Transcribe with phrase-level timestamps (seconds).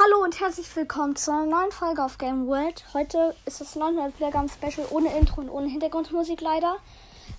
[0.00, 2.84] Hallo und herzlich willkommen zu einer neuen Folge auf Game World.
[2.94, 6.76] Heute ist das 900 Wiedergaben Special ohne Intro und ohne Hintergrundmusik leider.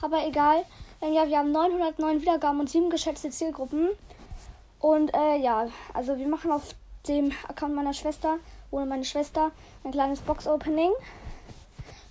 [0.01, 0.65] Aber egal.
[1.01, 3.87] Denn ja, wir haben 909 Wiedergaben und 7 geschätzte Zielgruppen.
[4.81, 6.75] Und äh, ja, also wir machen auf
[7.07, 8.39] dem Account meiner Schwester,
[8.71, 9.51] ohne meine Schwester,
[9.85, 10.91] ein kleines Box-Opening.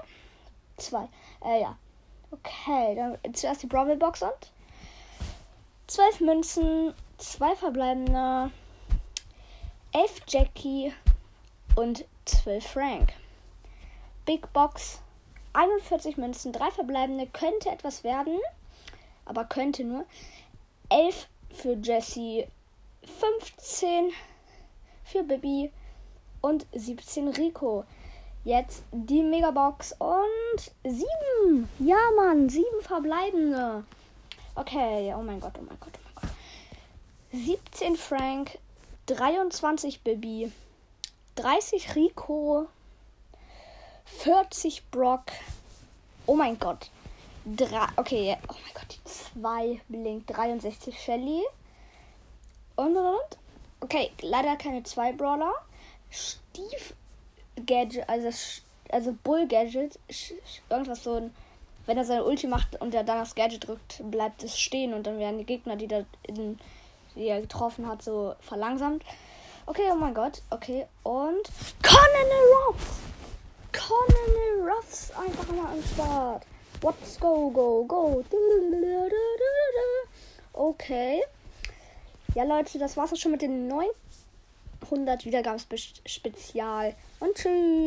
[0.76, 1.08] Zwei.
[1.44, 1.76] Äh, ja.
[2.30, 4.52] Okay, dann zuerst die Brawl Box und
[5.88, 8.52] 12 Münzen, zwei verbleibende
[9.92, 10.92] 11 Jackie
[11.74, 13.12] und 12 Frank.
[14.24, 15.00] Big Box
[15.52, 18.38] 41 Münzen, 3 verbleibende, könnte etwas werden,
[19.24, 20.04] aber könnte nur.
[20.90, 22.46] 11 für Jessie,
[23.18, 24.12] 15
[25.02, 25.72] für Bibi
[26.40, 27.84] und 17 Rico.
[28.44, 31.68] Jetzt die Megabox und 7.
[31.80, 33.82] Ja, Mann, 7 verbleibende.
[34.54, 36.30] Okay, oh mein Gott, oh mein Gott, oh mein Gott.
[37.32, 38.58] 17 Frank,
[39.10, 40.52] 23 Bibi,
[41.34, 42.68] 30 Rico,
[44.04, 45.32] 40 Brock.
[46.26, 46.90] Oh mein Gott.
[47.44, 50.30] Drei, okay, oh mein Gott, die 2 blinkt.
[50.30, 51.42] 63 Shelly.
[52.76, 53.38] Und, und, und.
[53.80, 55.54] Okay, leider keine 2 Brawler.
[56.10, 56.94] Steve
[57.66, 58.30] Gadget, also,
[58.90, 59.98] also Bull Gadget.
[60.68, 61.34] Irgendwas so ein.
[61.86, 65.04] Wenn er seine Ulti macht und er dann das Gadget drückt, bleibt es stehen und
[65.08, 66.60] dann werden die Gegner, die da in
[67.14, 69.04] die er getroffen hat, so verlangsamt.
[69.66, 70.42] Okay, oh mein Gott.
[70.50, 71.42] Okay, und
[71.82, 72.86] Colonel Ruffs.
[73.72, 76.44] Colonel Ruffs einfach mal am Start.
[76.80, 78.24] What's go, go, go.
[80.52, 81.22] Okay.
[82.34, 86.94] Ja, Leute, das war's auch schon mit dem 900 Wiedergabenspezial.
[87.18, 87.80] Und tschüss.